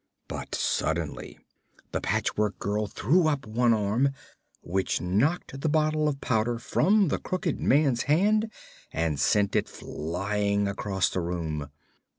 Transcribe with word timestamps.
But 0.27 0.55
suddenly 0.55 1.37
the 1.91 2.01
Patchwork 2.01 2.57
Girl 2.57 2.87
threw 2.87 3.27
up 3.27 3.45
one 3.45 3.71
arm, 3.71 4.09
which 4.61 4.99
knocked 4.99 5.61
the 5.61 5.69
bottle 5.69 6.07
of 6.07 6.19
powder 6.19 6.57
from 6.57 7.09
the 7.09 7.19
crooked 7.19 7.59
man's 7.61 8.01
hand 8.09 8.51
and 8.91 9.19
sent 9.19 9.55
it 9.55 9.69
flying 9.69 10.67
across 10.67 11.11
the 11.11 11.21
room. 11.21 11.69